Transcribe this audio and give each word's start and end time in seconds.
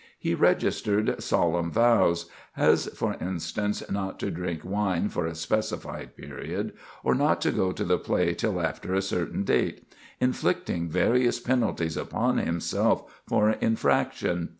He 0.17 0.33
registered 0.33 1.21
solemn 1.21 1.69
vows,—as, 1.71 2.87
for 2.95 3.15
instance, 3.21 3.83
not 3.91 4.19
to 4.21 4.31
drink 4.31 4.61
wine 4.63 5.09
for 5.09 5.27
a 5.27 5.35
specified 5.35 6.17
period, 6.17 6.73
or 7.03 7.13
not 7.13 7.39
to 7.41 7.51
go 7.51 7.71
to 7.71 7.83
the 7.83 7.99
play 7.99 8.33
till 8.33 8.59
after 8.59 8.95
a 8.95 9.01
certain 9.03 9.43
date,—inflicting 9.43 10.89
various 10.89 11.39
penalties 11.39 11.97
upon 11.97 12.39
himself 12.39 13.21
for 13.27 13.51
infraction. 13.51 14.49